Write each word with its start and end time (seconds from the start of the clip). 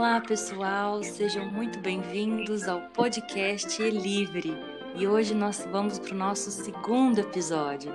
Olá, 0.00 0.18
pessoal, 0.18 1.02
sejam 1.02 1.44
muito 1.50 1.78
bem-vindos 1.78 2.66
ao 2.66 2.80
podcast 2.80 3.82
Livre. 3.82 4.56
E 4.96 5.06
hoje 5.06 5.34
nós 5.34 5.68
vamos 5.70 5.98
para 5.98 6.14
o 6.14 6.16
nosso 6.16 6.50
segundo 6.50 7.18
episódio. 7.18 7.92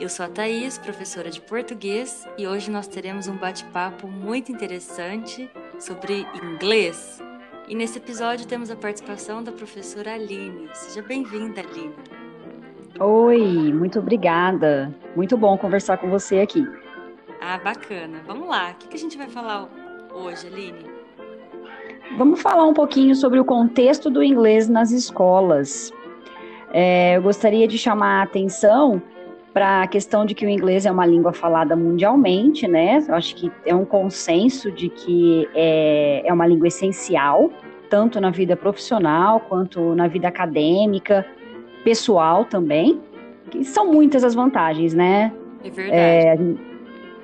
Eu 0.00 0.08
sou 0.08 0.26
a 0.26 0.28
Thaís, 0.28 0.78
professora 0.78 1.30
de 1.30 1.40
português, 1.40 2.26
e 2.36 2.44
hoje 2.44 2.72
nós 2.72 2.88
teremos 2.88 3.28
um 3.28 3.36
bate-papo 3.36 4.08
muito 4.08 4.50
interessante 4.50 5.48
sobre 5.78 6.26
inglês. 6.42 7.22
E 7.68 7.74
nesse 7.76 7.98
episódio 7.98 8.44
temos 8.44 8.68
a 8.68 8.74
participação 8.74 9.40
da 9.40 9.52
professora 9.52 10.14
Aline. 10.14 10.68
Seja 10.72 11.02
bem-vinda, 11.02 11.60
Aline. 11.60 11.94
Oi, 12.98 13.72
muito 13.72 14.00
obrigada. 14.00 14.92
Muito 15.14 15.36
bom 15.36 15.56
conversar 15.56 15.98
com 15.98 16.10
você 16.10 16.40
aqui. 16.40 16.66
Ah, 17.40 17.58
bacana. 17.58 18.22
Vamos 18.26 18.48
lá. 18.48 18.72
O 18.72 18.88
que 18.88 18.96
a 18.96 18.98
gente 18.98 19.16
vai 19.16 19.28
falar 19.28 19.68
hoje, 20.12 20.48
Aline? 20.48 20.97
Vamos 22.16 22.40
falar 22.40 22.64
um 22.64 22.74
pouquinho 22.74 23.14
sobre 23.14 23.38
o 23.38 23.44
contexto 23.44 24.08
do 24.10 24.22
inglês 24.22 24.68
nas 24.68 24.90
escolas. 24.90 25.92
É, 26.72 27.16
eu 27.16 27.22
gostaria 27.22 27.66
de 27.68 27.78
chamar 27.78 28.20
a 28.20 28.22
atenção 28.22 29.00
para 29.52 29.82
a 29.82 29.86
questão 29.86 30.24
de 30.24 30.34
que 30.34 30.46
o 30.46 30.48
inglês 30.48 30.86
é 30.86 30.90
uma 30.90 31.06
língua 31.06 31.32
falada 31.32 31.74
mundialmente, 31.74 32.66
né? 32.66 33.04
Eu 33.08 33.14
acho 33.14 33.34
que 33.34 33.50
é 33.64 33.74
um 33.74 33.84
consenso 33.84 34.70
de 34.70 34.88
que 34.88 35.48
é, 35.54 36.22
é 36.24 36.32
uma 36.32 36.46
língua 36.46 36.68
essencial, 36.68 37.50
tanto 37.90 38.20
na 38.20 38.30
vida 38.30 38.56
profissional 38.56 39.40
quanto 39.40 39.94
na 39.94 40.06
vida 40.06 40.28
acadêmica, 40.28 41.26
pessoal 41.84 42.44
também. 42.44 43.00
São 43.62 43.90
muitas 43.90 44.24
as 44.24 44.34
vantagens, 44.34 44.94
né? 44.94 45.32
É 45.64 45.70
verdade. 45.70 45.96
É, 45.96 46.32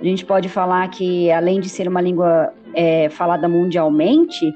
a 0.01 0.05
gente 0.05 0.25
pode 0.25 0.49
falar 0.49 0.89
que, 0.89 1.31
além 1.31 1.61
de 1.61 1.69
ser 1.69 1.87
uma 1.87 2.01
língua 2.01 2.53
é, 2.75 3.09
falada 3.09 3.49
mundialmente, 3.49 4.53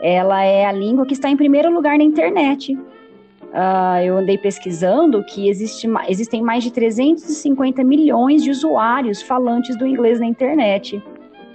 ela 0.00 0.42
é 0.42 0.64
a 0.64 0.72
língua 0.72 1.06
que 1.06 1.12
está 1.12 1.28
em 1.28 1.36
primeiro 1.36 1.70
lugar 1.70 1.98
na 1.98 2.04
internet. 2.04 2.74
Uh, 2.74 4.00
eu 4.04 4.16
andei 4.16 4.38
pesquisando 4.38 5.24
que 5.24 5.48
existe, 5.48 5.88
existem 6.08 6.40
mais 6.40 6.62
de 6.62 6.70
350 6.70 7.82
milhões 7.82 8.44
de 8.44 8.50
usuários 8.50 9.20
falantes 9.22 9.76
do 9.76 9.86
inglês 9.86 10.20
na 10.20 10.26
internet. 10.26 11.02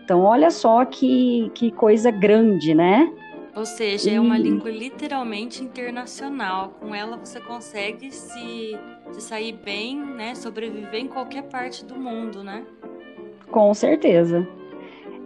Então, 0.04 0.22
olha 0.22 0.52
só 0.52 0.84
que, 0.86 1.50
que 1.56 1.72
coisa 1.72 2.12
grande, 2.12 2.76
né? 2.76 3.12
Ou 3.56 3.66
seja, 3.66 4.12
é 4.12 4.20
uma 4.20 4.38
língua 4.38 4.70
literalmente 4.70 5.64
internacional. 5.64 6.76
Com 6.80 6.94
ela 6.94 7.16
você 7.16 7.40
consegue 7.40 8.12
se, 8.12 8.78
se 9.12 9.22
sair 9.22 9.54
bem, 9.54 9.96
né? 9.98 10.36
Sobreviver 10.36 11.00
em 11.00 11.08
qualquer 11.08 11.44
parte 11.44 11.86
do 11.86 11.96
mundo, 11.96 12.44
né? 12.44 12.66
Com 13.50 13.74
certeza. 13.74 14.46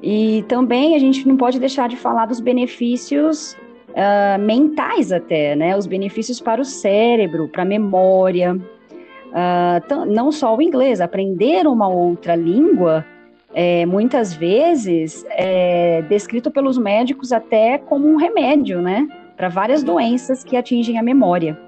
E 0.02 0.44
também 0.48 0.96
a 0.96 1.00
gente 1.00 1.28
não 1.28 1.36
pode 1.36 1.60
deixar 1.60 1.90
de 1.90 1.98
falar 1.98 2.26
dos 2.26 2.40
benefícios 2.40 3.58
uh, 3.90 4.40
mentais 4.40 5.12
até, 5.12 5.56
né? 5.56 5.76
Os 5.76 5.86
benefícios 5.86 6.40
para 6.40 6.62
o 6.62 6.66
cérebro, 6.66 7.48
para 7.48 7.64
a 7.64 7.66
memória. 7.66 8.56
Uh, 8.56 10.06
não 10.08 10.32
só 10.32 10.56
o 10.56 10.62
inglês, 10.62 11.02
aprender 11.02 11.68
uma 11.68 11.88
outra 11.88 12.36
língua, 12.36 13.06
é, 13.54 13.86
muitas 13.86 14.34
vezes 14.34 15.26
é 15.30 16.04
descrito 16.04 16.52
pelos 16.52 16.78
médicos 16.78 17.32
até 17.32 17.78
como 17.78 18.08
um 18.08 18.16
remédio, 18.16 18.82
né? 18.82 19.08
Para 19.36 19.50
várias 19.50 19.84
doenças 19.84 20.44
que 20.44 20.56
atingem 20.56 21.00
a 21.00 21.04
memória. 21.04 21.60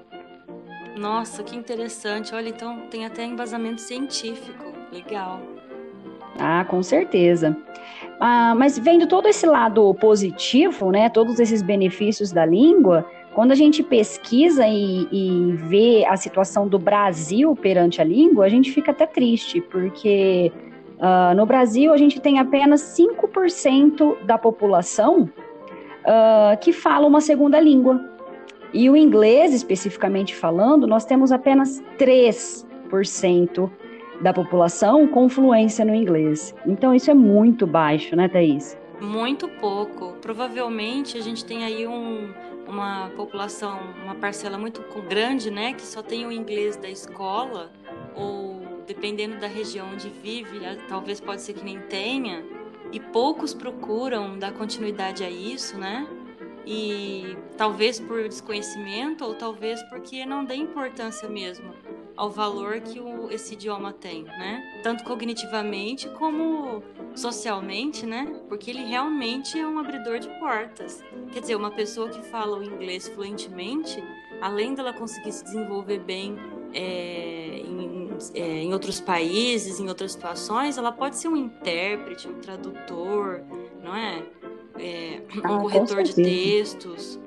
Nossa, 0.96 1.42
que 1.42 1.56
interessante. 1.56 2.34
Olha, 2.34 2.48
então 2.48 2.82
tem 2.90 3.04
até 3.04 3.24
embasamento 3.24 3.80
científico. 3.80 4.72
Legal. 4.92 5.40
Ah, 6.38 6.64
com 6.64 6.82
certeza. 6.82 7.56
Ah, 8.20 8.54
mas 8.56 8.78
vendo 8.78 9.06
todo 9.06 9.26
esse 9.26 9.46
lado 9.46 9.92
positivo, 9.94 10.90
né, 10.90 11.08
todos 11.08 11.40
esses 11.40 11.60
benefícios 11.62 12.30
da 12.30 12.46
língua, 12.46 13.04
quando 13.34 13.52
a 13.52 13.54
gente 13.54 13.82
pesquisa 13.82 14.66
e, 14.66 15.08
e 15.10 15.52
vê 15.52 16.04
a 16.04 16.16
situação 16.16 16.68
do 16.68 16.78
Brasil 16.78 17.56
perante 17.56 18.00
a 18.00 18.04
língua, 18.04 18.44
a 18.44 18.48
gente 18.48 18.70
fica 18.70 18.90
até 18.90 19.06
triste, 19.06 19.60
porque 19.60 20.52
uh, 20.98 21.34
no 21.34 21.46
Brasil 21.46 21.92
a 21.92 21.96
gente 21.96 22.20
tem 22.20 22.38
apenas 22.38 22.96
5% 22.96 24.24
da 24.24 24.36
população 24.36 25.22
uh, 25.22 26.56
que 26.60 26.72
fala 26.72 27.06
uma 27.06 27.20
segunda 27.20 27.58
língua. 27.58 28.00
E 28.72 28.88
o 28.88 28.96
inglês, 28.96 29.52
especificamente 29.52 30.34
falando, 30.34 30.86
nós 30.86 31.04
temos 31.04 31.32
apenas 31.32 31.82
3% 31.98 33.70
da 34.22 34.32
população 34.32 35.06
com 35.08 35.28
fluência 35.28 35.84
no 35.84 35.94
inglês. 35.94 36.54
Então 36.66 36.94
isso 36.94 37.10
é 37.10 37.14
muito 37.14 37.66
baixo, 37.66 38.14
né, 38.14 38.28
Thaís? 38.28 38.78
Muito 39.00 39.48
pouco. 39.48 40.14
Provavelmente 40.20 41.18
a 41.18 41.20
gente 41.20 41.44
tem 41.44 41.64
aí 41.64 41.86
um, 41.86 42.32
uma 42.68 43.10
população, 43.16 43.78
uma 44.04 44.14
parcela 44.14 44.56
muito 44.56 44.80
grande, 45.08 45.50
né, 45.50 45.72
que 45.72 45.82
só 45.82 46.02
tem 46.02 46.24
o 46.24 46.32
inglês 46.32 46.76
da 46.76 46.88
escola 46.88 47.70
ou 48.14 48.62
dependendo 48.86 49.38
da 49.38 49.46
região 49.46 49.88
onde 49.92 50.08
vive, 50.08 50.60
talvez 50.88 51.20
pode 51.20 51.40
ser 51.40 51.54
que 51.54 51.64
nem 51.64 51.78
tenha, 51.80 52.44
e 52.92 53.00
poucos 53.00 53.54
procuram 53.54 54.38
dar 54.38 54.52
continuidade 54.52 55.24
a 55.24 55.30
isso, 55.30 55.78
né? 55.78 56.06
E 56.66 57.36
talvez 57.56 57.98
por 57.98 58.28
desconhecimento 58.28 59.24
ou 59.24 59.34
talvez 59.34 59.82
porque 59.84 60.26
não 60.26 60.44
dê 60.44 60.54
importância 60.54 61.28
mesmo 61.28 61.72
ao 62.16 62.30
valor 62.30 62.80
que 62.80 63.00
o, 63.00 63.08
esse 63.32 63.54
idioma 63.54 63.92
tem, 63.92 64.24
né? 64.24 64.80
Tanto 64.82 65.04
cognitivamente 65.04 66.08
como 66.10 66.82
socialmente, 67.14 68.04
né? 68.06 68.40
Porque 68.48 68.70
ele 68.70 68.84
realmente 68.84 69.58
é 69.58 69.66
um 69.66 69.78
abridor 69.78 70.18
de 70.18 70.28
portas. 70.38 71.02
Quer 71.32 71.40
dizer, 71.40 71.56
uma 71.56 71.70
pessoa 71.70 72.08
que 72.08 72.22
fala 72.22 72.58
o 72.58 72.62
inglês 72.62 73.08
fluentemente, 73.08 74.02
além 74.40 74.74
dela 74.74 74.92
conseguir 74.92 75.32
se 75.32 75.44
desenvolver 75.44 76.00
bem 76.00 76.36
é, 76.74 77.62
em, 77.64 78.10
é, 78.34 78.62
em 78.62 78.72
outros 78.72 79.00
países, 79.00 79.80
em 79.80 79.88
outras 79.88 80.12
situações, 80.12 80.76
ela 80.76 80.92
pode 80.92 81.16
ser 81.16 81.28
um 81.28 81.36
intérprete, 81.36 82.28
um 82.28 82.40
tradutor, 82.40 83.42
não 83.82 83.94
é? 83.94 84.22
é 84.78 85.22
um 85.36 85.54
ah, 85.54 85.60
corretor 85.60 86.02
de 86.02 86.14
textos. 86.14 87.18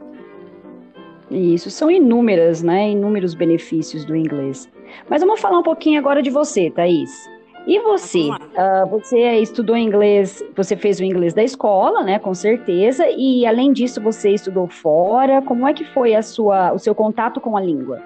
Isso, 1.30 1.72
são 1.72 1.90
inúmeras, 1.90 2.62
né? 2.62 2.92
Inúmeros 2.92 3.34
benefícios 3.34 4.06
do 4.06 4.16
inglês. 4.16 4.70
Mas 5.10 5.22
vamos 5.22 5.40
falar 5.40 5.60
um 5.60 5.64
pouquinho 5.64 6.00
agora 6.00 6.22
de 6.22 6.30
você, 6.30 6.70
Thaís. 6.70 7.12
E 7.68 7.80
você? 7.80 8.30
Uh, 8.30 8.88
você 8.90 9.38
estudou 9.38 9.76
inglês, 9.76 10.44
você 10.56 10.78
fez 10.78 11.00
o 11.00 11.04
inglês 11.04 11.34
da 11.34 11.44
escola, 11.44 12.04
né? 12.04 12.20
Com 12.20 12.34
certeza. 12.34 13.08
E 13.10 13.46
além 13.46 13.74
disso, 13.74 14.00
você 14.00 14.32
estudou 14.32 14.68
fora. 14.68 15.42
Como 15.42 15.68
é 15.68 15.74
que 15.74 15.84
foi 15.84 16.14
a 16.14 16.22
sua, 16.22 16.74
o 16.74 16.78
seu 16.78 16.94
contato 16.94 17.42
com 17.42 17.58
a 17.58 17.62
língua? 17.62 18.00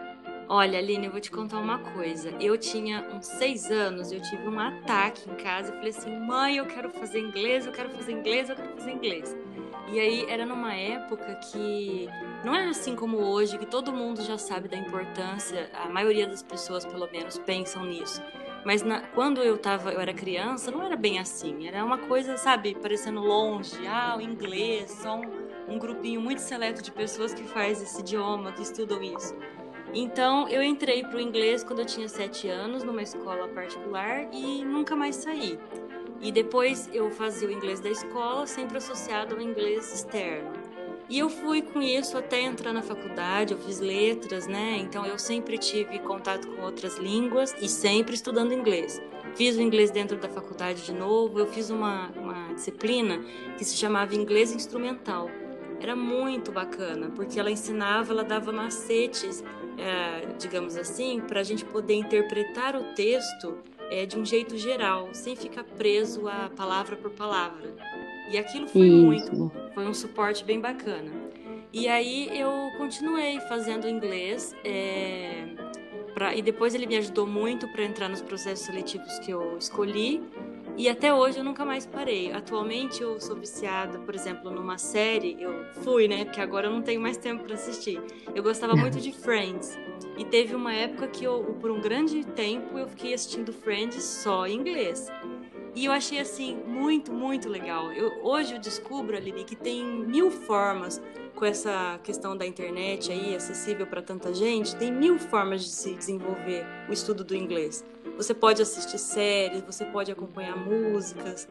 Olha, 0.48 0.80
Aline, 0.80 1.06
eu 1.06 1.12
vou 1.12 1.22
te 1.22 1.30
contar 1.30 1.60
uma 1.60 1.78
coisa. 1.78 2.32
Eu 2.40 2.58
tinha 2.58 3.06
uns 3.14 3.28
seis 3.28 3.70
anos, 3.70 4.12
eu 4.12 4.20
tive 4.22 4.48
um 4.48 4.60
ataque 4.60 5.30
em 5.30 5.36
casa. 5.36 5.72
Eu 5.72 5.76
falei 5.76 5.90
assim, 5.90 6.20
mãe, 6.26 6.58
eu 6.58 6.66
quero 6.66 6.90
fazer 6.90 7.20
inglês, 7.20 7.68
eu 7.68 7.72
quero 7.72 7.90
fazer 7.90 8.14
inglês, 8.14 8.50
eu 8.50 8.56
quero 8.56 8.70
fazer 8.70 8.92
inglês. 8.92 9.38
E 9.92 10.00
aí 10.00 10.26
era 10.30 10.46
numa 10.46 10.74
época 10.76 11.36
que 11.36 12.08
não 12.46 12.54
é 12.54 12.68
assim 12.68 12.96
como 12.96 13.18
hoje, 13.18 13.58
que 13.58 13.66
todo 13.66 13.92
mundo 13.92 14.22
já 14.22 14.38
sabe 14.38 14.68
da 14.68 14.78
importância, 14.78 15.70
a 15.74 15.90
maioria 15.90 16.28
das 16.28 16.44
pessoas 16.44 16.86
pelo 16.86 17.10
menos 17.12 17.40
pensam 17.40 17.86
nisso. 17.86 18.22
Mas 18.64 18.84
na, 18.84 19.02
quando 19.02 19.42
eu 19.42 19.58
tava, 19.58 19.92
eu 19.92 20.00
era 20.00 20.14
criança, 20.14 20.70
não 20.70 20.84
era 20.84 20.96
bem 20.96 21.18
assim. 21.18 21.68
Era 21.68 21.84
uma 21.84 21.98
coisa, 21.98 22.38
sabe, 22.38 22.76
parecendo 22.76 23.22
longe. 23.22 23.88
Ah, 23.88 24.16
o 24.18 24.22
inglês, 24.22 24.92
só 24.92 25.16
um, 25.16 25.76
um 25.76 25.80
grupinho 25.80 26.22
muito 26.22 26.40
seleto 26.40 26.82
de 26.82 26.92
pessoas 26.92 27.34
que 27.34 27.44
faz 27.44 27.82
esse 27.82 28.02
idioma, 28.02 28.52
que 28.52 28.62
estudam 28.62 29.02
isso. 29.02 29.36
Então 29.94 30.48
eu 30.50 30.62
entrei 30.62 31.04
para 31.04 31.18
o 31.18 31.20
inglês 31.20 31.64
quando 31.64 31.80
eu 31.80 31.86
tinha 31.86 32.08
sete 32.08 32.48
anos 32.48 32.84
numa 32.84 33.02
escola 33.02 33.48
particular 33.48 34.28
e 34.31 34.63
nunca 34.63 34.96
mais 34.96 35.16
saí. 35.16 35.58
E 36.21 36.31
depois 36.31 36.89
eu 36.94 37.10
fazia 37.12 37.48
o 37.48 37.51
inglês 37.51 37.80
da 37.80 37.89
escola, 37.89 38.45
sempre 38.45 38.77
associado 38.77 39.36
ao 39.36 39.42
inglês 39.42 39.94
externo. 39.94 40.51
E 41.10 41.18
eu 41.18 41.27
fui 41.27 41.63
com 41.63 41.81
isso 41.81 42.18
até 42.18 42.42
entrar 42.42 42.71
na 42.71 42.83
faculdade, 42.83 43.54
eu 43.54 43.57
fiz 43.57 43.80
letras, 43.80 44.45
né? 44.45 44.77
Então 44.77 45.06
eu 45.07 45.18
sempre 45.18 45.57
tive 45.57 45.98
contato 46.00 46.48
com 46.48 46.62
outras 46.62 46.98
línguas 46.98 47.56
e 47.60 47.68
sempre 47.68 48.13
estudando 48.13 48.54
inglês. 48.54 49.01
Fiz 49.36 49.57
o 49.57 49.62
inglês 49.62 49.89
dentro 49.89 50.18
da 50.18 50.30
faculdade 50.30 50.83
de 50.83 50.94
novo, 50.94 51.39
eu 51.39 51.48
fiz 51.48 51.71
uma, 51.71 52.10
uma 52.10 52.54
disciplina 52.54 53.24
que 53.57 53.65
se 53.65 53.75
chamava 53.75 54.13
Inglês 54.13 54.51
Instrumental. 54.51 55.31
Era 55.80 55.95
muito 55.95 56.51
bacana, 56.51 57.10
porque 57.15 57.39
ela 57.39 57.50
ensinava, 57.50 58.12
ela 58.12 58.24
dava 58.24 58.51
macetes, 58.51 59.44
é, 59.77 60.33
digamos 60.38 60.75
assim, 60.75 61.22
para 61.22 61.39
a 61.39 61.44
gente 61.44 61.65
poder 61.65 61.94
interpretar 61.94 62.75
o 62.75 62.94
texto 62.94 63.57
é, 63.89 64.06
de 64.06 64.18
um 64.18 64.25
jeito 64.25 64.57
geral, 64.57 65.09
sem 65.13 65.36
ficar 65.36 65.63
preso 65.63 66.27
a 66.27 66.50
palavra 66.56 66.95
por 66.95 67.12
palavra. 67.12 67.74
E 68.31 68.38
aquilo 68.38 68.68
foi 68.68 68.88
Isso. 68.88 68.95
muito, 69.36 69.51
foi 69.74 69.88
um 69.88 69.94
suporte 69.94 70.44
bem 70.44 70.59
bacana. 70.59 71.12
E 71.71 71.88
aí 71.88 72.30
eu 72.39 72.51
continuei 72.77 73.39
fazendo 73.41 73.88
inglês, 73.88 74.56
é, 74.63 75.45
pra, 76.13 76.36
e 76.36 76.41
depois 76.41 76.74
ele 76.74 76.88
me 76.88 76.97
ajudou 76.97 77.27
muito 77.27 77.68
para 77.68 77.83
entrar 77.83 78.09
nos 78.09 78.21
processos 78.21 78.65
seletivos 78.65 79.19
que 79.19 79.31
eu 79.31 79.57
escolhi. 79.57 80.21
E 80.77 80.88
até 80.88 81.13
hoje 81.13 81.39
eu 81.39 81.44
nunca 81.44 81.65
mais 81.65 81.86
parei. 81.86 82.31
Atualmente 82.31 83.01
eu 83.01 83.19
sou 83.19 83.36
viciada, 83.36 84.00
por 84.00 84.15
exemplo, 84.15 84.50
numa 84.50 84.77
série, 84.77 85.36
eu 85.39 85.65
fui, 85.83 86.07
né? 86.07 86.24
Porque 86.24 86.39
agora 86.39 86.68
eu 86.68 86.71
não 86.71 86.81
tenho 86.81 87.01
mais 87.01 87.18
tempo 87.18 87.44
para 87.44 87.56
assistir. 87.56 88.01
Eu 88.33 88.41
gostava 88.41 88.75
muito 88.75 89.00
de 89.00 89.12
Friends. 89.19 89.77
E 90.19 90.25
teve 90.25 90.54
uma 90.54 90.74
época 90.74 91.07
que 91.07 91.24
eu, 91.24 91.56
por 91.62 91.71
um 91.71 91.80
grande 91.80 92.25
tempo, 92.25 92.77
eu 92.77 92.89
fiquei 92.89 93.13
assistindo 93.13 93.54
Friends 93.54 94.04
só 94.04 94.45
em 94.45 94.56
inglês. 94.56 95.07
E 95.74 95.86
eu 95.86 95.94
achei 95.94 96.19
assim 96.19 96.57
muito, 96.68 97.10
muito 97.13 97.48
legal. 97.48 97.89
Eu, 97.94 98.25
hoje 98.25 98.56
eu 98.56 98.60
descubro, 98.60 99.16
Aline, 99.16 99.45
que 99.45 99.56
tem 99.56 99.81
mil 99.81 100.30
formas 100.30 101.01
com 101.33 101.45
essa 101.45 101.98
questão 102.04 102.36
da 102.36 102.45
internet 102.45 103.10
aí 103.13 103.33
acessível 103.33 103.88
para 103.88 104.01
tanta 104.01 104.33
gente, 104.33 104.75
tem 104.75 104.92
mil 104.92 105.18
formas 105.18 105.63
de 105.63 105.69
se 105.69 105.94
desenvolver 105.94 106.65
o 106.89 106.92
estudo 106.92 107.24
do 107.24 107.33
inglês. 107.33 107.86
Você 108.18 108.33
pode 108.33 108.62
assistir 108.62 108.98
séries, 108.98 109.62
você 109.62 109.86
pode 109.86 110.12
acompanhar 110.12 110.57
músicas, 110.57 111.48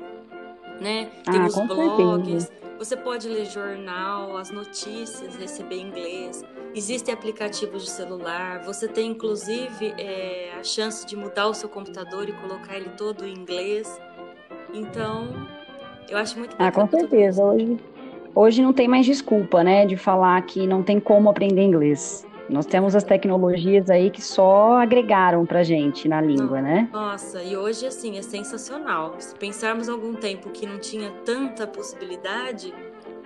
né? 0.79 1.11
Tem 1.25 1.41
ah, 1.41 1.47
os 1.47 1.55
blogs, 1.55 2.45
certeza. 2.45 2.68
Você 2.79 2.97
pode 2.97 3.29
ler 3.29 3.45
jornal, 3.45 4.37
as 4.37 4.51
notícias, 4.51 5.35
receber 5.37 5.81
inglês. 5.81 6.45
Existem 6.75 7.13
aplicativos 7.13 7.85
de 7.85 7.91
celular, 7.91 8.63
você 8.63 8.87
tem 8.87 9.11
inclusive 9.11 9.95
é, 9.99 10.53
a 10.59 10.63
chance 10.63 11.05
de 11.05 11.17
mudar 11.17 11.49
o 11.49 11.55
seu 11.55 11.69
computador 11.69 12.29
e 12.29 12.33
colocar 12.33 12.77
ele 12.77 12.91
todo 12.91 13.27
em 13.27 13.35
inglês. 13.35 14.01
Então, 14.73 15.29
eu 16.09 16.17
acho 16.17 16.39
muito 16.39 16.55
Ah, 16.59 16.71
com 16.71 16.87
certeza. 16.89 17.43
Hoje, 17.43 17.77
hoje 18.35 18.63
não 18.63 18.73
tem 18.73 18.87
mais 18.87 19.05
desculpa, 19.05 19.65
né, 19.65 19.85
de 19.85 19.97
falar 19.97 20.41
que 20.43 20.67
não 20.67 20.83
tem 20.83 21.01
como 21.01 21.29
aprender 21.31 21.63
inglês. 21.63 22.25
Nós 22.49 22.65
temos 22.65 22.97
as 22.97 23.05
tecnologias 23.05 23.91
aí 23.91 24.11
que 24.11 24.23
só 24.23 24.79
agregaram 24.79 25.45
pra 25.45 25.63
gente 25.63 26.09
na 26.09 26.21
língua, 26.21 26.63
né? 26.63 26.89
Nossa, 26.91 27.43
e 27.43 27.55
hoje, 27.57 27.87
assim, 27.87 28.17
é 28.17 28.23
sensacional. 28.23 29.15
Se 29.19 29.35
pensarmos 29.35 29.89
algum 29.89 30.15
tempo 30.15 30.49
que 30.49 30.67
não 30.67 30.79
tinha 30.79 31.11
tanta 31.27 31.67
possibilidade, 31.67 32.73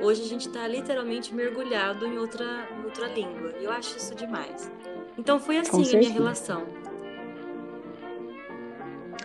hoje 0.00 0.22
a 0.22 0.26
gente 0.26 0.48
está 0.48 0.66
literalmente 0.66 1.32
mergulhado 1.32 2.04
em 2.04 2.18
outra, 2.18 2.66
outra 2.84 3.06
língua. 3.06 3.52
E 3.60 3.64
eu 3.64 3.70
acho 3.70 3.96
isso 3.96 4.12
demais. 4.14 4.70
Então 5.16 5.38
foi 5.38 5.58
assim 5.58 5.94
a 5.94 5.98
minha 5.98 6.10
relação. 6.10 6.64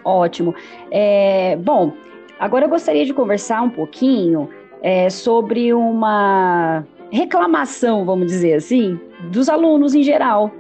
Ótimo. 0.04 0.54
É, 0.92 1.56
bom, 1.56 1.94
agora 2.40 2.66
eu 2.66 2.70
gostaria 2.70 3.04
de 3.04 3.14
conversar 3.14 3.64
um 3.64 3.70
pouquinho 3.70 4.48
é, 4.82 5.10
sobre 5.10 5.74
uma 5.74 6.86
reclamação, 7.12 8.06
vamos 8.06 8.28
dizer 8.28 8.56
assim, 8.56 9.00
dos 9.32 9.50
alunos 9.50 9.96
em 9.96 10.04
geral, 10.04 10.52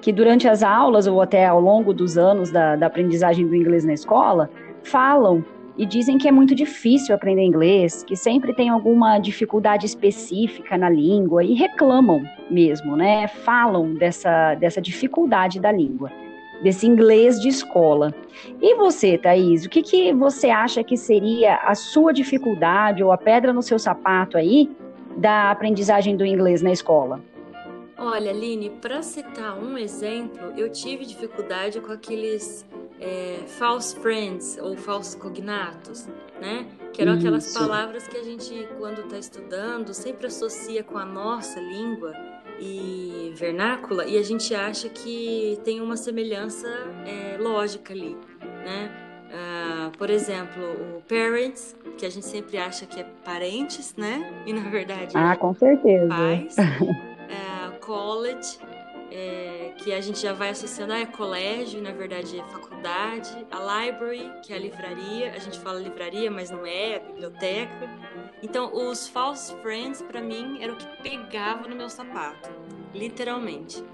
que 0.00 0.12
durante 0.12 0.46
as 0.46 0.62
aulas 0.62 1.06
ou 1.06 1.20
até 1.20 1.46
ao 1.46 1.60
longo 1.60 1.92
dos 1.94 2.18
anos 2.18 2.50
da, 2.50 2.76
da 2.76 2.86
aprendizagem 2.86 3.46
do 3.46 3.54
inglês 3.54 3.84
na 3.84 3.94
escola, 3.94 4.50
falam 4.82 5.44
e 5.76 5.84
dizem 5.84 6.18
que 6.18 6.28
é 6.28 6.30
muito 6.30 6.54
difícil 6.54 7.14
aprender 7.14 7.42
inglês, 7.42 8.04
que 8.04 8.14
sempre 8.14 8.54
tem 8.54 8.68
alguma 8.68 9.18
dificuldade 9.18 9.86
específica 9.86 10.78
na 10.78 10.88
língua 10.88 11.42
e 11.42 11.54
reclamam 11.54 12.22
mesmo, 12.50 12.96
né? 12.96 13.26
Falam 13.26 13.94
dessa, 13.94 14.54
dessa 14.54 14.80
dificuldade 14.80 15.58
da 15.58 15.72
língua, 15.72 16.12
desse 16.62 16.86
inglês 16.86 17.40
de 17.40 17.48
escola. 17.48 18.14
E 18.62 18.76
você, 18.76 19.18
Thaís, 19.18 19.64
o 19.64 19.68
que, 19.68 19.82
que 19.82 20.12
você 20.12 20.50
acha 20.50 20.84
que 20.84 20.96
seria 20.96 21.56
a 21.56 21.74
sua 21.74 22.12
dificuldade 22.12 23.02
ou 23.02 23.10
a 23.10 23.18
pedra 23.18 23.52
no 23.52 23.62
seu 23.62 23.78
sapato 23.78 24.36
aí 24.36 24.70
da 25.16 25.50
aprendizagem 25.50 26.16
do 26.16 26.24
inglês 26.24 26.62
na 26.62 26.72
escola? 26.72 27.20
Olha, 27.96 28.30
Aline, 28.30 28.70
para 28.70 29.02
citar 29.02 29.56
um 29.56 29.78
exemplo, 29.78 30.52
eu 30.56 30.70
tive 30.70 31.06
dificuldade 31.06 31.80
com 31.80 31.92
aqueles 31.92 32.66
é, 33.00 33.38
false 33.46 33.94
friends 33.96 34.58
ou 34.60 34.76
falsos 34.76 35.14
cognatos, 35.14 36.06
né? 36.40 36.66
Que 36.92 37.02
eram 37.02 37.12
Isso. 37.12 37.20
aquelas 37.20 37.52
palavras 37.54 38.08
que 38.08 38.16
a 38.16 38.22
gente, 38.22 38.68
quando 38.78 39.00
está 39.02 39.18
estudando, 39.18 39.94
sempre 39.94 40.26
associa 40.26 40.82
com 40.82 40.98
a 40.98 41.04
nossa 41.04 41.60
língua 41.60 42.12
e 42.60 43.32
vernácula 43.34 44.06
e 44.06 44.16
a 44.16 44.22
gente 44.22 44.54
acha 44.54 44.88
que 44.88 45.58
tem 45.64 45.80
uma 45.80 45.96
semelhança 45.96 46.68
é, 47.06 47.36
lógica 47.38 47.92
ali, 47.92 48.16
né? 48.64 49.03
Uh, 49.34 49.90
por 49.98 50.10
exemplo, 50.10 50.62
o 50.96 51.02
parents, 51.02 51.74
que 51.98 52.06
a 52.06 52.10
gente 52.10 52.24
sempre 52.24 52.56
acha 52.56 52.86
que 52.86 53.00
é 53.00 53.04
parentes, 53.24 53.94
né? 53.96 54.44
E 54.46 54.52
na 54.52 54.70
verdade 54.70 55.12
ah, 55.16 55.34
com 55.36 55.52
certeza. 55.54 56.06
pais. 56.06 56.54
college, 57.84 58.58
é, 59.10 59.72
que 59.76 59.92
a 59.92 60.00
gente 60.00 60.20
já 60.20 60.32
vai 60.32 60.50
associando, 60.50 60.92
ah, 60.92 61.00
é 61.00 61.06
colégio, 61.06 61.80
na 61.80 61.92
verdade 61.92 62.40
é 62.40 62.44
faculdade, 62.44 63.46
a 63.50 63.84
library, 63.84 64.30
que 64.42 64.52
é 64.52 64.56
a 64.56 64.58
livraria, 64.58 65.32
a 65.32 65.38
gente 65.38 65.58
fala 65.58 65.78
livraria, 65.78 66.30
mas 66.30 66.50
não 66.50 66.66
é, 66.66 66.92
é 66.92 66.96
a 66.96 67.00
biblioteca. 67.00 67.90
Então, 68.42 68.74
os 68.74 69.06
false 69.06 69.54
friends, 69.62 70.02
para 70.02 70.20
mim, 70.20 70.58
era 70.60 70.72
o 70.72 70.76
que 70.76 70.86
pegava 71.02 71.68
no 71.68 71.76
meu 71.76 71.88
sapato, 71.88 72.50
literalmente. 72.94 73.84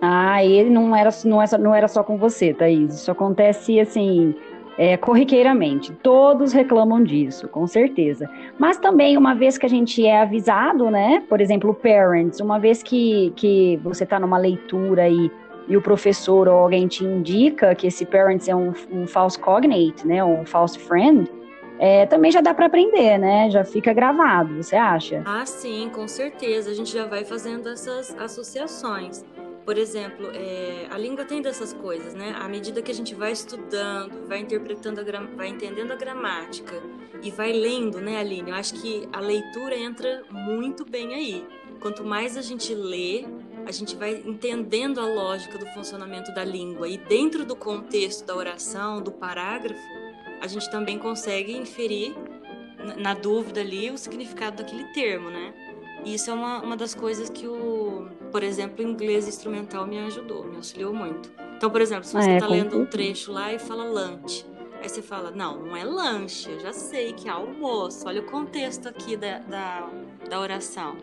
Ah, 0.00 0.44
ele 0.44 0.70
não 0.70 0.96
era, 0.96 1.10
não 1.24 1.42
era, 1.42 1.58
não 1.58 1.74
era 1.74 1.88
só 1.88 2.02
com 2.02 2.16
você, 2.16 2.54
Thaís. 2.54 2.94
Isso 2.94 3.10
acontece, 3.10 3.78
assim, 3.78 4.34
é, 4.78 4.96
corriqueiramente. 4.96 5.92
Todos 6.02 6.52
reclamam 6.52 7.04
disso, 7.04 7.46
com 7.48 7.66
certeza. 7.66 8.28
Mas 8.58 8.78
também, 8.78 9.16
uma 9.16 9.34
vez 9.34 9.58
que 9.58 9.66
a 9.66 9.68
gente 9.68 10.06
é 10.06 10.22
avisado, 10.22 10.90
né? 10.90 11.22
Por 11.28 11.40
exemplo, 11.40 11.74
parents, 11.74 12.40
uma 12.40 12.58
vez 12.58 12.82
que, 12.82 13.30
que 13.36 13.78
você 13.82 14.04
está 14.04 14.18
numa 14.18 14.38
leitura 14.38 15.06
e, 15.06 15.30
e 15.68 15.76
o 15.76 15.82
professor 15.82 16.48
ou 16.48 16.54
alguém 16.54 16.88
te 16.88 17.04
indica 17.04 17.74
que 17.74 17.86
esse 17.86 18.06
parents 18.06 18.48
é 18.48 18.56
um, 18.56 18.72
um 18.90 19.06
false 19.06 19.38
cognate, 19.38 20.06
né? 20.06 20.24
Um 20.24 20.46
false 20.46 20.78
friend, 20.78 21.30
é, 21.78 22.04
também 22.04 22.30
já 22.30 22.42
dá 22.42 22.52
para 22.52 22.66
aprender, 22.66 23.16
né? 23.18 23.50
Já 23.50 23.64
fica 23.64 23.92
gravado, 23.94 24.62
você 24.62 24.76
acha? 24.76 25.22
Ah, 25.24 25.46
sim, 25.46 25.90
com 25.90 26.06
certeza. 26.06 26.70
A 26.70 26.74
gente 26.74 26.92
já 26.92 27.06
vai 27.06 27.24
fazendo 27.24 27.68
essas 27.70 28.14
associações. 28.18 29.24
Por 29.64 29.76
exemplo, 29.76 30.30
é, 30.34 30.86
a 30.90 30.96
língua 30.96 31.24
tem 31.24 31.42
dessas 31.42 31.72
coisas, 31.72 32.14
né? 32.14 32.34
À 32.38 32.48
medida 32.48 32.80
que 32.82 32.90
a 32.90 32.94
gente 32.94 33.14
vai 33.14 33.32
estudando, 33.32 34.26
vai 34.26 34.40
interpretando, 34.40 35.04
vai 35.36 35.48
entendendo 35.48 35.92
a 35.92 35.96
gramática 35.96 36.82
e 37.22 37.30
vai 37.30 37.52
lendo, 37.52 38.00
né, 38.00 38.18
Aline? 38.18 38.50
Eu 38.50 38.56
acho 38.56 38.74
que 38.74 39.08
a 39.12 39.20
leitura 39.20 39.76
entra 39.76 40.24
muito 40.30 40.84
bem 40.84 41.14
aí. 41.14 41.46
Quanto 41.80 42.04
mais 42.04 42.36
a 42.36 42.42
gente 42.42 42.74
lê, 42.74 43.24
a 43.66 43.72
gente 43.72 43.96
vai 43.96 44.22
entendendo 44.24 45.00
a 45.00 45.06
lógica 45.06 45.56
do 45.56 45.66
funcionamento 45.66 46.32
da 46.34 46.44
língua 46.44 46.88
e 46.88 46.98
dentro 46.98 47.44
do 47.44 47.54
contexto 47.54 48.24
da 48.26 48.34
oração, 48.34 49.02
do 49.02 49.12
parágrafo, 49.12 49.80
a 50.40 50.46
gente 50.46 50.70
também 50.70 50.98
consegue 50.98 51.56
inferir 51.56 52.14
na 52.98 53.14
dúvida 53.14 53.60
ali 53.60 53.90
o 53.90 53.98
significado 53.98 54.62
daquele 54.62 54.84
termo, 54.92 55.30
né? 55.30 55.52
E 56.04 56.14
isso 56.14 56.30
é 56.30 56.32
uma, 56.32 56.62
uma 56.62 56.76
das 56.76 56.94
coisas 56.94 57.28
que 57.28 57.46
o, 57.46 57.79
por 58.30 58.42
exemplo, 58.42 58.84
o 58.84 58.88
inglês 58.88 59.28
instrumental 59.28 59.86
me 59.86 59.98
ajudou, 59.98 60.44
me 60.44 60.56
auxiliou 60.56 60.94
muito. 60.94 61.30
Então, 61.56 61.70
por 61.70 61.80
exemplo, 61.80 62.04
se 62.04 62.12
você 62.12 62.30
está 62.30 62.46
é, 62.46 62.48
lendo 62.48 62.78
um 62.78 62.86
trecho 62.86 63.32
lá 63.32 63.52
e 63.52 63.58
fala 63.58 63.84
lunch, 63.84 64.46
aí 64.80 64.88
você 64.88 65.02
fala, 65.02 65.30
não, 65.30 65.58
não 65.58 65.76
é 65.76 65.84
lanche, 65.84 66.50
eu 66.50 66.60
já 66.60 66.72
sei 66.72 67.12
que 67.12 67.28
é 67.28 67.32
almoço, 67.32 68.06
olha 68.06 68.22
o 68.22 68.24
contexto 68.24 68.88
aqui 68.88 69.16
da, 69.16 69.38
da, 69.40 69.88
da 70.28 70.40
oração. 70.40 70.96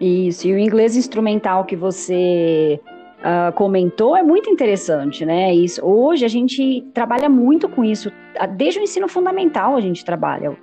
Isso, 0.00 0.46
e 0.46 0.52
o 0.52 0.58
inglês 0.58 0.96
instrumental 0.96 1.64
que 1.64 1.76
você 1.76 2.80
uh, 3.20 3.52
comentou 3.54 4.16
é 4.16 4.22
muito 4.22 4.50
interessante, 4.50 5.24
né? 5.24 5.54
Isso, 5.54 5.84
hoje 5.84 6.24
a 6.24 6.28
gente 6.28 6.82
trabalha 6.92 7.28
muito 7.28 7.68
com 7.68 7.84
isso, 7.84 8.12
desde 8.56 8.80
o 8.80 8.82
ensino 8.82 9.08
fundamental 9.08 9.76
a 9.76 9.80
gente 9.80 10.04
trabalha 10.04 10.56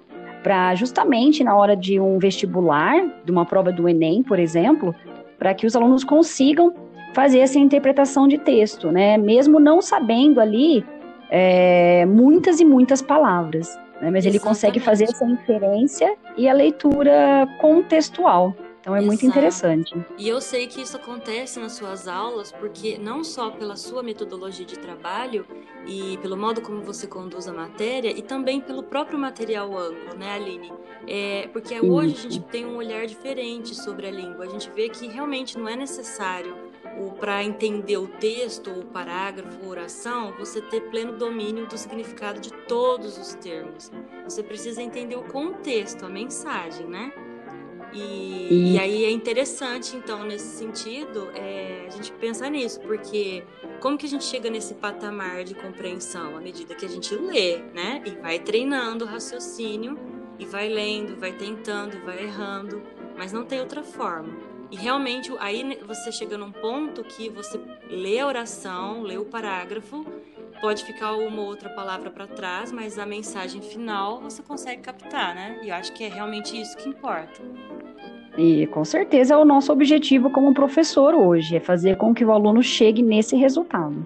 para 0.44 0.74
justamente 0.76 1.44
na 1.44 1.56
hora 1.56 1.76
de 1.76 2.00
um 2.00 2.18
vestibular, 2.18 2.96
de 3.24 3.32
uma 3.32 3.46
prova 3.46 3.72
do 3.72 3.88
Enem, 3.88 4.24
por 4.24 4.40
exemplo, 4.40 4.96
para 5.38 5.54
que 5.54 5.66
os 5.66 5.76
alunos 5.76 6.04
consigam 6.04 6.74
fazer 7.14 7.40
essa 7.40 7.58
interpretação 7.58 8.28
de 8.28 8.38
texto, 8.38 8.92
né? 8.92 9.18
Mesmo 9.18 9.60
não 9.60 9.82
sabendo 9.82 10.40
ali 10.40 10.86
é, 11.30 12.06
muitas 12.06 12.60
e 12.60 12.66
muitas 12.66 13.02
palavras, 13.02 13.76
né? 14.02 14.10
mas 14.10 14.26
Exatamente. 14.26 14.28
ele 14.28 14.40
consegue 14.40 14.80
fazer 14.80 15.06
essa 15.06 15.26
inferência 15.26 16.16
e 16.38 16.48
a 16.48 16.54
leitura 16.54 17.48
contextual. 17.60 18.56
Então 18.80 18.96
é 18.96 19.00
Exato. 19.00 19.08
muito 19.08 19.26
interessante. 19.26 20.06
E 20.18 20.28
eu 20.28 20.40
sei 20.40 20.68
que 20.68 20.82
isso 20.82 20.96
acontece 20.96 21.60
nas 21.60 21.74
suas 21.74 22.08
aulas, 22.08 22.52
porque 22.52 22.98
não 22.98 23.24
só 23.24 23.52
pela 23.52 23.76
sua 23.76 24.02
metodologia 24.02 24.66
de 24.66 24.80
trabalho 24.80 25.46
e 25.86 26.18
pelo 26.22 26.38
modo 26.38 26.62
como 26.62 26.82
você 26.82 27.06
conduz 27.06 27.48
a 27.48 27.54
matéria, 27.54 28.10
e 28.10 28.22
também 28.22 28.62
pelo 28.62 28.84
próprio 28.84 29.20
material 29.20 29.78
amplo, 29.78 30.18
né, 30.18 30.34
Aline? 30.34 30.72
É, 31.08 31.50
porque 31.52 31.76
isso. 31.76 31.92
hoje 31.92 32.14
a 32.14 32.18
gente 32.18 32.40
tem 32.42 32.66
um 32.66 32.78
olhar 32.78 33.06
diferente 33.06 33.76
sobre 33.76 34.08
a 34.08 34.12
língua. 34.12 34.46
A 34.46 34.50
gente 34.50 34.70
vê 34.70 34.90
que 34.90 35.08
realmente 35.08 35.58
não 35.58 35.68
é 35.68 35.76
necessário 35.76 36.70
para 37.20 37.44
entender 37.44 37.98
o 37.98 38.08
texto, 38.08 38.72
o 38.72 38.86
parágrafo, 38.86 39.64
a 39.64 39.68
oração, 39.68 40.34
você 40.38 40.62
ter 40.62 40.82
pleno 40.90 41.14
domínio 41.14 41.66
do 41.66 41.78
significado 41.78 42.40
de 42.40 42.52
todos 42.68 43.18
os 43.18 43.34
termos. 43.36 43.92
Você 44.24 44.44
precisa 44.44 44.82
entender 44.82 45.16
o 45.16 45.24
contexto, 45.24 46.06
a 46.06 46.10
mensagem, 46.10 46.88
né? 46.88 47.12
E, 47.94 48.74
e, 48.74 48.80
aí 48.80 49.06
é 49.06 49.10
interessante, 49.10 49.96
então, 49.96 50.24
nesse 50.24 50.58
sentido, 50.58 51.30
é, 51.34 51.86
a 51.88 51.90
gente 51.90 52.12
pensar 52.14 52.50
nisso, 52.50 52.80
porque 52.82 53.44
como 53.80 53.98
que 53.98 54.06
a 54.06 54.10
gente 54.10 54.26
chega 54.26 54.50
nesse 54.50 54.76
patamar 54.76 55.44
de 55.44 55.56
compreensão? 55.56 56.38
À 56.38 56.42
medida 56.42 56.76
que 56.76 56.86
a 56.86 56.90
gente 56.90 57.16
lê, 57.16 57.58
né? 57.74 58.02
E 58.06 58.12
vai 58.12 58.40
treinando 58.40 59.06
o 59.06 59.08
raciocínio, 59.08 59.98
e 60.40 60.46
vai 60.46 60.70
lendo, 60.70 61.20
vai 61.20 61.34
tentando, 61.34 62.00
vai 62.06 62.24
errando, 62.24 62.82
mas 63.18 63.34
não 63.34 63.44
tem 63.44 63.60
outra 63.60 63.84
forma. 63.84 64.34
E 64.72 64.76
realmente, 64.76 65.32
aí 65.40 65.80
você 65.86 66.12
chega 66.12 66.38
num 66.38 66.52
ponto 66.52 67.04
que 67.04 67.30
você 67.30 67.60
lê 67.90 68.20
a 68.20 68.28
oração, 68.28 69.02
lê 69.02 69.18
o 69.18 69.26
parágrafo, 69.26 70.06
pode 70.62 70.84
ficar 70.84 71.16
uma 71.16 71.42
outra 71.42 71.70
palavra 71.70 72.10
para 72.10 72.28
trás, 72.28 72.72
mas 72.72 73.00
a 73.00 73.06
mensagem 73.06 73.62
final 73.62 74.22
você 74.22 74.42
consegue 74.42 74.82
captar, 74.82 75.34
né? 75.34 75.60
E 75.64 75.70
eu 75.70 75.76
acho 75.76 75.94
que 75.94 76.04
é 76.04 76.10
realmente 76.10 76.60
isso 76.60 76.76
que 76.78 76.90
importa. 76.90 77.42
E 78.38 78.68
com 78.68 78.86
certeza 78.86 79.34
é 79.34 79.38
o 79.38 79.46
nosso 79.46 79.72
objetivo 79.72 80.30
como 80.30 80.54
professor 80.54 81.14
hoje, 81.14 81.58
é 81.58 81.60
fazer 81.60 81.98
com 81.98 82.14
que 82.14 82.24
o 82.24 82.32
aluno 82.32 82.62
chegue 82.62 83.02
nesse 83.02 83.36
resultado. 83.36 84.06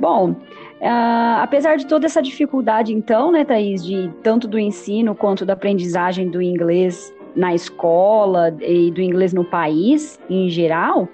Bom, 0.00 0.30
uh, 0.30 1.38
apesar 1.40 1.76
de 1.76 1.86
toda 1.86 2.06
essa 2.06 2.22
dificuldade, 2.22 2.92
então, 2.92 3.30
né, 3.30 3.44
Thaís, 3.44 3.84
de 3.84 4.10
tanto 4.22 4.48
do 4.48 4.58
ensino 4.58 5.14
quanto 5.14 5.44
da 5.44 5.52
aprendizagem 5.52 6.28
do 6.28 6.40
inglês 6.40 7.14
na 7.36 7.54
escola 7.54 8.56
e 8.60 8.90
do 8.90 9.00
inglês 9.00 9.32
no 9.32 9.44
país 9.44 10.18
em 10.28 10.48
geral, 10.48 11.08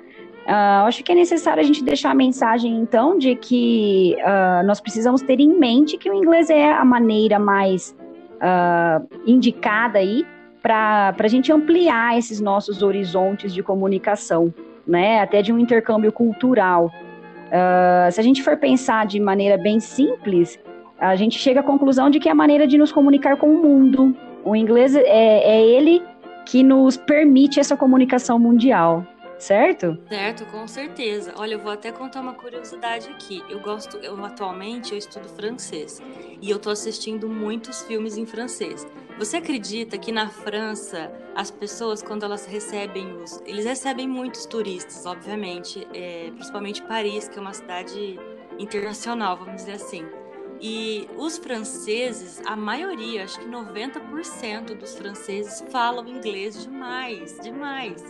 uh, 0.47 0.87
acho 0.87 1.03
que 1.05 1.12
é 1.12 1.15
necessário 1.15 1.61
a 1.61 1.65
gente 1.65 1.85
deixar 1.85 2.11
a 2.11 2.15
mensagem, 2.15 2.73
então, 2.79 3.19
de 3.19 3.35
que 3.37 4.17
uh, 4.21 4.67
nós 4.67 4.81
precisamos 4.81 5.23
ter 5.23 5.41
em 5.41 5.59
mente 5.59 5.99
que 5.99 6.11
o 6.11 6.15
inglês 6.15 6.50
é 6.50 6.73
a 6.73 6.85
maneira 6.85 7.38
mais 7.38 7.95
indicada 9.26 9.99
aí 9.99 10.26
para 10.62 11.15
a 11.19 11.29
gente 11.29 11.50
ampliar 11.50 12.19
esses 12.19 12.38
nossos 12.38 12.83
horizontes 12.83 13.55
de 13.55 13.62
comunicação, 13.62 14.53
né? 14.87 15.21
Até 15.21 15.41
de 15.41 15.53
um 15.53 15.59
intercâmbio 15.59 16.12
cultural. 16.12 16.91
Uh, 17.47 18.11
se 18.11 18.21
a 18.21 18.23
gente 18.23 18.43
for 18.43 18.57
pensar 18.57 19.07
de 19.07 19.21
maneira 19.21 19.57
bem 19.57 19.79
simples, 19.79 20.59
a 20.99 21.15
gente 21.15 21.38
chega 21.38 21.61
à 21.61 21.62
conclusão 21.62 22.11
de 22.11 22.19
que 22.19 22.29
é 22.29 22.33
a 22.33 22.35
maneira 22.35 22.67
de 22.67 22.76
nos 22.76 22.91
comunicar 22.91 23.37
com 23.37 23.49
o 23.49 23.62
mundo. 23.62 24.15
O 24.45 24.57
inglês 24.57 24.97
é, 24.97 25.03
é 25.05 25.65
ele 25.65 26.03
que 26.45 26.62
nos 26.62 26.97
permite 26.97 27.61
essa 27.61 27.76
comunicação 27.76 28.38
mundial 28.38 29.05
certo? 29.38 29.99
Certo, 30.09 30.47
com 30.47 30.66
certeza. 30.66 31.35
Olha, 31.37 31.55
eu 31.55 31.59
vou 31.59 31.73
até 31.73 31.93
contar 31.93 32.21
uma 32.21 32.35
curiosidade 32.35 33.09
aqui. 33.09 33.43
Eu 33.49 33.61
gosto, 33.61 33.97
eu 33.99 34.23
atualmente 34.25 34.93
eu 34.93 34.99
estudo 34.99 35.28
francês 35.28 36.00
e 36.40 36.50
eu 36.50 36.59
tô 36.59 36.71
assistindo 36.71 37.28
muitos 37.28 37.83
filmes 37.83 38.16
em 38.16 38.26
francês. 38.26 38.87
Você 39.19 39.38
acredita 39.38 39.97
que 39.97 40.12
na 40.12 40.28
França 40.28 41.11
as 41.35 41.50
pessoas 41.50 42.02
quando 42.02 42.25
elas 42.25 42.45
recebem 42.45 43.16
os, 43.16 43.40
eles 43.47 43.64
recebem 43.64 44.07
muitos 44.07 44.45
turistas, 44.45 45.07
obviamente, 45.07 45.87
é, 45.95 46.31
principalmente 46.33 46.83
Paris, 46.83 47.28
que 47.28 47.38
é 47.38 47.40
uma 47.40 47.55
cidade 47.55 48.19
internacional, 48.59 49.37
vamos 49.37 49.57
dizer 49.57 49.73
assim. 49.73 50.07
E 50.61 51.09
os 51.16 51.37
franceses, 51.37 52.40
a 52.47 52.57
maioria, 52.57 53.25
acho 53.25 53.38
que 53.38 53.47
90% 53.47 54.75
dos 54.75 54.95
franceses 54.95 55.62
falam 55.71 56.09
inglês 56.09 56.62
demais, 56.62 57.38
demais. 57.43 58.02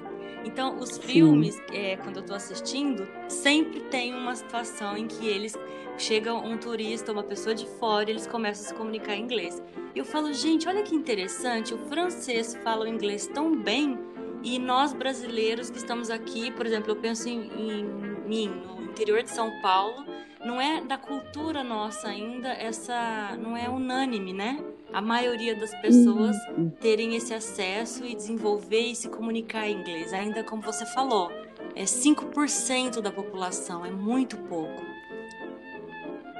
Então, 0.46 0.78
os 0.78 0.96
filmes, 0.96 1.60
é, 1.72 1.96
quando 1.96 2.18
eu 2.18 2.20
estou 2.20 2.36
assistindo, 2.36 3.06
sempre 3.28 3.80
tem 3.80 4.14
uma 4.14 4.32
situação 4.36 4.96
em 4.96 5.08
que 5.08 5.26
eles 5.26 5.56
chega 5.98 6.32
um 6.32 6.56
turista, 6.56 7.10
uma 7.10 7.24
pessoa 7.24 7.52
de 7.52 7.66
fora, 7.66 8.08
e 8.08 8.12
eles 8.12 8.28
começam 8.28 8.64
a 8.64 8.68
se 8.68 8.74
comunicar 8.74 9.16
em 9.16 9.22
inglês. 9.22 9.60
E 9.92 9.98
eu 9.98 10.04
falo, 10.04 10.32
gente, 10.32 10.68
olha 10.68 10.84
que 10.84 10.94
interessante, 10.94 11.74
o 11.74 11.78
francês 11.88 12.54
fala 12.62 12.84
o 12.84 12.88
inglês 12.88 13.26
tão 13.26 13.60
bem 13.60 13.98
e 14.40 14.56
nós 14.60 14.92
brasileiros 14.92 15.68
que 15.68 15.78
estamos 15.78 16.10
aqui, 16.10 16.52
por 16.52 16.64
exemplo, 16.64 16.92
eu 16.92 16.96
penso 16.96 17.28
em, 17.28 17.48
em 17.48 17.84
mim, 18.24 18.48
no 18.48 18.84
interior 18.84 19.24
de 19.24 19.30
São 19.30 19.50
Paulo, 19.60 20.06
não 20.44 20.60
é 20.60 20.80
da 20.80 20.96
cultura 20.96 21.64
nossa 21.64 22.06
ainda 22.06 22.50
essa, 22.50 23.36
não 23.36 23.56
é 23.56 23.68
unânime, 23.68 24.32
né? 24.32 24.62
A 24.92 25.00
maioria 25.00 25.54
das 25.54 25.74
pessoas 25.80 26.36
terem 26.80 27.16
esse 27.16 27.34
acesso 27.34 28.04
e 28.04 28.14
desenvolver 28.14 28.80
e 28.80 28.94
se 28.94 29.08
comunicar 29.08 29.68
em 29.68 29.80
inglês. 29.80 30.12
Ainda 30.12 30.42
como 30.42 30.62
você 30.62 30.86
falou, 30.86 31.30
é 31.74 31.84
5% 31.84 33.00
da 33.00 33.10
população, 33.10 33.84
é 33.84 33.90
muito 33.90 34.36
pouco. 34.36 34.82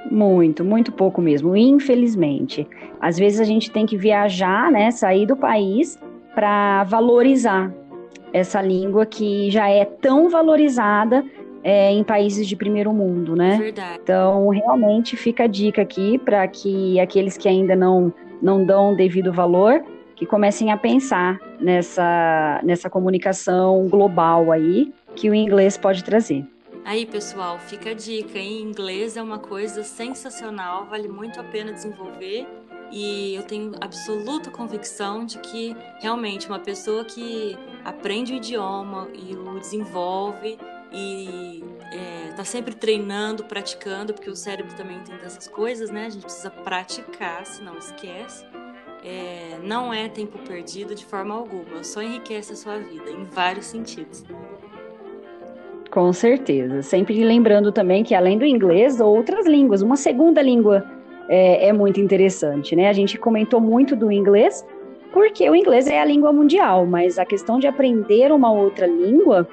Muito, 0.09 0.63
muito 0.63 0.91
pouco 0.91 1.21
mesmo, 1.21 1.55
infelizmente. 1.55 2.67
Às 2.99 3.17
vezes 3.17 3.39
a 3.39 3.43
gente 3.43 3.69
tem 3.69 3.85
que 3.85 3.97
viajar, 3.97 4.71
né, 4.71 4.89
sair 4.91 5.25
do 5.25 5.35
país 5.35 5.99
para 6.33 6.83
valorizar 6.85 7.73
essa 8.31 8.61
língua 8.61 9.05
que 9.05 9.49
já 9.51 9.69
é 9.69 9.85
tão 9.85 10.29
valorizada 10.29 11.25
é, 11.63 11.91
em 11.91 12.03
países 12.03 12.47
de 12.47 12.55
primeiro 12.55 12.93
mundo, 12.93 13.35
né? 13.35 13.57
Verdade. 13.57 13.99
Então, 14.01 14.47
realmente 14.49 15.17
fica 15.17 15.43
a 15.43 15.47
dica 15.47 15.81
aqui 15.81 16.17
para 16.17 16.47
que 16.47 16.99
aqueles 16.99 17.37
que 17.37 17.47
ainda 17.47 17.75
não 17.75 18.13
não 18.41 18.65
dão 18.65 18.95
devido 18.95 19.31
valor, 19.31 19.83
que 20.15 20.25
comecem 20.25 20.71
a 20.71 20.77
pensar 20.77 21.39
nessa, 21.59 22.59
nessa 22.63 22.89
comunicação 22.89 23.87
global 23.87 24.51
aí 24.51 24.91
que 25.15 25.29
o 25.29 25.35
inglês 25.35 25.77
pode 25.77 26.03
trazer. 26.03 26.45
Aí, 26.83 27.05
pessoal, 27.05 27.59
fica 27.59 27.89
a 27.89 27.93
dica, 27.93 28.39
hein? 28.39 28.61
Inglês 28.61 29.17
é 29.17 29.21
uma 29.21 29.39
coisa 29.39 29.83
sensacional, 29.83 30.85
vale 30.85 31.07
muito 31.07 31.39
a 31.39 31.43
pena 31.43 31.73
desenvolver 31.73 32.47
e 32.91 33.35
eu 33.35 33.43
tenho 33.43 33.73
absoluta 33.81 34.49
convicção 34.49 35.25
de 35.25 35.37
que 35.39 35.75
realmente 35.99 36.47
uma 36.47 36.59
pessoa 36.59 37.03
que 37.03 37.57
aprende 37.83 38.33
o 38.33 38.37
idioma 38.37 39.09
e 39.13 39.35
o 39.35 39.59
desenvolve 39.59 40.57
e 40.91 41.63
é, 41.91 42.33
tá 42.35 42.43
sempre 42.43 42.73
treinando, 42.75 43.43
praticando, 43.43 44.13
porque 44.13 44.29
o 44.29 44.35
cérebro 44.35 44.75
também 44.75 44.99
tem 44.99 45.17
dessas 45.17 45.47
coisas, 45.47 45.89
né? 45.89 46.05
A 46.05 46.09
gente 46.09 46.23
precisa 46.23 46.49
praticar, 46.49 47.45
senão 47.45 47.77
esquece. 47.77 48.45
É, 49.03 49.57
não 49.63 49.93
é 49.93 50.09
tempo 50.09 50.37
perdido 50.39 50.95
de 50.95 51.05
forma 51.05 51.33
alguma, 51.33 51.83
só 51.83 52.01
enriquece 52.01 52.53
a 52.53 52.55
sua 52.55 52.77
vida 52.77 53.09
em 53.09 53.23
vários 53.23 53.65
sentidos. 53.65 54.25
Com 55.89 56.11
certeza. 56.11 56.81
Sempre 56.81 57.23
lembrando 57.23 57.71
também 57.71 58.03
que 58.03 58.13
além 58.13 58.37
do 58.37 58.45
inglês, 58.45 58.99
outras 58.99 59.45
línguas, 59.45 59.81
uma 59.81 59.95
segunda 59.95 60.41
língua 60.41 60.85
é, 61.29 61.67
é 61.67 61.73
muito 61.73 61.99
interessante, 61.99 62.75
né? 62.75 62.89
A 62.89 62.93
gente 62.93 63.17
comentou 63.17 63.61
muito 63.61 63.95
do 63.95 64.11
inglês, 64.11 64.65
porque 65.13 65.49
o 65.49 65.55
inglês 65.55 65.87
é 65.87 65.99
a 65.99 66.05
língua 66.05 66.33
mundial, 66.33 66.85
mas 66.85 67.17
a 67.17 67.25
questão 67.25 67.59
de 67.59 67.67
aprender 67.67 68.31
uma 68.31 68.51
outra 68.51 68.85
língua 68.85 69.47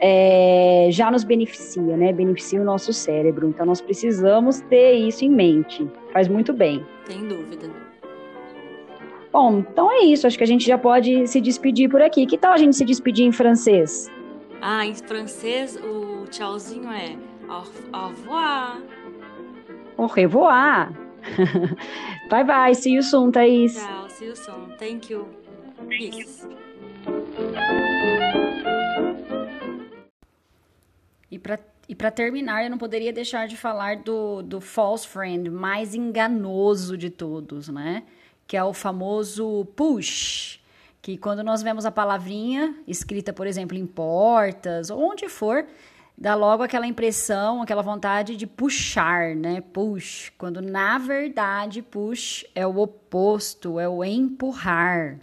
é, 0.00 0.88
já 0.90 1.10
nos 1.10 1.24
beneficia, 1.24 1.96
né? 1.96 2.12
Beneficia 2.12 2.60
o 2.60 2.64
nosso 2.64 2.92
cérebro. 2.92 3.48
Então 3.48 3.66
nós 3.66 3.80
precisamos 3.80 4.60
ter 4.62 4.94
isso 4.94 5.24
em 5.24 5.30
mente. 5.30 5.86
Faz 6.12 6.26
muito 6.26 6.52
bem. 6.52 6.84
Sem 7.04 7.26
dúvida. 7.28 7.70
Bom, 9.32 9.58
então 9.58 9.90
é 9.92 10.00
isso. 10.04 10.26
Acho 10.26 10.38
que 10.38 10.44
a 10.44 10.46
gente 10.46 10.66
já 10.66 10.78
pode 10.78 11.26
se 11.26 11.40
despedir 11.40 11.88
por 11.88 12.02
aqui. 12.02 12.26
Que 12.26 12.38
tal 12.38 12.52
a 12.52 12.56
gente 12.56 12.74
se 12.74 12.84
despedir 12.84 13.26
em 13.26 13.32
francês? 13.32 14.10
Ah, 14.60 14.84
em 14.84 14.94
francês 14.94 15.76
o 15.76 16.26
tchauzinho 16.28 16.90
é 16.90 17.16
au 17.48 17.62
revoir. 18.08 18.82
Au 19.96 20.06
revoir. 20.06 20.92
bye 22.30 22.44
bye. 22.44 22.74
See 22.74 22.94
you 22.94 23.02
soon, 23.02 23.30
Thaís. 23.30 23.74
Tchau, 23.74 24.08
see 24.08 24.26
you 24.26 24.36
soon. 24.36 24.74
Thank 24.78 25.10
you. 25.10 25.28
Peace. 25.88 26.46
E 31.30 31.94
para 31.94 32.10
terminar, 32.10 32.64
eu 32.64 32.70
não 32.70 32.78
poderia 32.78 33.12
deixar 33.12 33.46
de 33.46 33.56
falar 33.56 33.98
do, 33.98 34.42
do 34.42 34.60
false 34.60 35.06
friend 35.06 35.50
mais 35.50 35.94
enganoso 35.94 36.96
de 36.96 37.10
todos, 37.10 37.68
né? 37.68 38.04
Que 38.46 38.56
é 38.56 38.64
o 38.64 38.72
famoso 38.72 39.64
push. 39.76 40.60
Que 41.02 41.16
quando 41.16 41.42
nós 41.42 41.62
vemos 41.62 41.86
a 41.86 41.90
palavrinha 41.90 42.74
escrita, 42.86 43.32
por 43.32 43.46
exemplo, 43.46 43.76
em 43.76 43.86
portas 43.86 44.90
ou 44.90 45.00
onde 45.02 45.28
for, 45.28 45.66
dá 46.16 46.34
logo 46.34 46.62
aquela 46.62 46.86
impressão, 46.86 47.62
aquela 47.62 47.82
vontade 47.82 48.36
de 48.36 48.46
puxar, 48.46 49.34
né? 49.34 49.60
Push. 49.60 50.32
Quando 50.36 50.60
na 50.60 50.98
verdade 50.98 51.80
push 51.80 52.44
é 52.54 52.66
o 52.66 52.78
oposto, 52.78 53.80
é 53.80 53.88
o 53.88 54.04
empurrar. 54.04 55.18